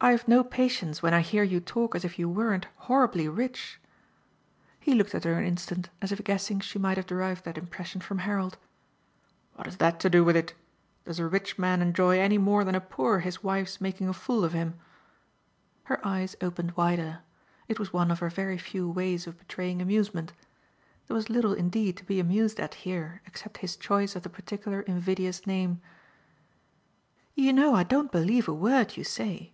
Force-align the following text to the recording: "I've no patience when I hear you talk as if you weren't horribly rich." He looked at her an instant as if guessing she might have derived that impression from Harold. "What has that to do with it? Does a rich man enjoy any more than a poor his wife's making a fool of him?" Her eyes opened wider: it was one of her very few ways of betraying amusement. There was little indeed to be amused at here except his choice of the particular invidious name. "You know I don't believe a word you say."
"I've 0.00 0.28
no 0.28 0.44
patience 0.44 1.02
when 1.02 1.14
I 1.14 1.20
hear 1.22 1.42
you 1.42 1.60
talk 1.60 1.94
as 1.94 2.04
if 2.04 2.18
you 2.18 2.28
weren't 2.28 2.66
horribly 2.76 3.26
rich." 3.26 3.80
He 4.78 4.92
looked 4.94 5.14
at 5.14 5.24
her 5.24 5.32
an 5.38 5.46
instant 5.46 5.88
as 6.02 6.12
if 6.12 6.22
guessing 6.22 6.60
she 6.60 6.78
might 6.78 6.98
have 6.98 7.06
derived 7.06 7.46
that 7.46 7.56
impression 7.56 8.02
from 8.02 8.18
Harold. 8.18 8.58
"What 9.54 9.66
has 9.66 9.78
that 9.78 10.00
to 10.00 10.10
do 10.10 10.22
with 10.22 10.36
it? 10.36 10.52
Does 11.06 11.18
a 11.20 11.26
rich 11.26 11.58
man 11.58 11.80
enjoy 11.80 12.18
any 12.20 12.36
more 12.36 12.64
than 12.64 12.74
a 12.74 12.82
poor 12.82 13.20
his 13.20 13.42
wife's 13.42 13.80
making 13.80 14.06
a 14.06 14.12
fool 14.12 14.44
of 14.44 14.52
him?" 14.52 14.78
Her 15.84 16.06
eyes 16.06 16.36
opened 16.42 16.76
wider: 16.76 17.20
it 17.66 17.78
was 17.78 17.94
one 17.94 18.10
of 18.10 18.18
her 18.18 18.28
very 18.28 18.58
few 18.58 18.90
ways 18.90 19.26
of 19.26 19.38
betraying 19.38 19.80
amusement. 19.80 20.34
There 21.06 21.16
was 21.16 21.30
little 21.30 21.54
indeed 21.54 21.96
to 21.96 22.04
be 22.04 22.20
amused 22.20 22.60
at 22.60 22.74
here 22.74 23.22
except 23.24 23.56
his 23.58 23.74
choice 23.74 24.14
of 24.16 24.22
the 24.22 24.28
particular 24.28 24.82
invidious 24.82 25.46
name. 25.46 25.80
"You 27.34 27.54
know 27.54 27.74
I 27.74 27.84
don't 27.84 28.12
believe 28.12 28.48
a 28.48 28.52
word 28.52 28.98
you 28.98 29.04
say." 29.04 29.52